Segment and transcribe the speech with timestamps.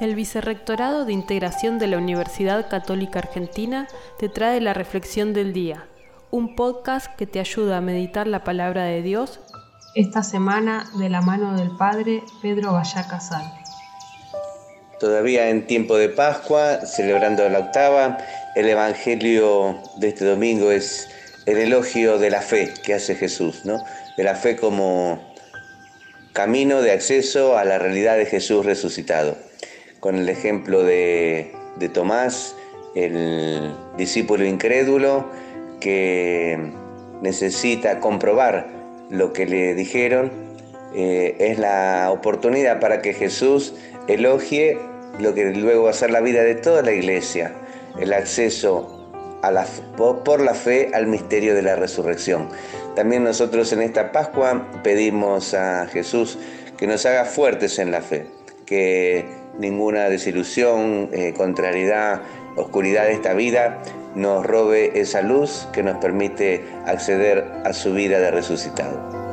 [0.00, 3.86] El Vicerrectorado de Integración de la Universidad Católica Argentina
[4.18, 5.88] te trae la Reflexión del Día,
[6.30, 9.40] un podcast que te ayuda a meditar la palabra de Dios
[9.94, 13.44] esta semana de la mano del Padre Pedro Vallá Casal.
[14.98, 18.16] Todavía en tiempo de Pascua, celebrando la octava,
[18.56, 21.10] el Evangelio de este domingo es
[21.44, 23.84] el elogio de la fe que hace Jesús, ¿no?
[24.16, 25.20] De la fe como
[26.32, 29.49] camino de acceso a la realidad de Jesús resucitado
[30.00, 31.52] con el ejemplo de,
[31.92, 32.56] Tomás,
[32.94, 35.26] el discípulo incrédulo
[35.80, 36.58] que
[37.22, 38.68] necesita comprobar
[39.08, 40.30] lo que le dijeron,
[40.94, 43.74] eh, es la oportunidad para que Jesús
[44.08, 44.78] elogie
[45.18, 47.52] lo que luego va a ser la vida de toda la iglesia,
[47.98, 48.96] el acceso
[50.24, 52.48] por la fe al misterio de la resurrección.
[52.94, 56.38] También nosotros en esta Pascua pedimos a Jesús
[56.76, 58.26] que nos haga fuertes en la fe,
[58.70, 59.24] que
[59.58, 62.22] ninguna desilusión, eh, contrariedad,
[62.56, 63.82] oscuridad de esta vida
[64.14, 69.29] nos robe esa luz que nos permite acceder a su vida de resucitado.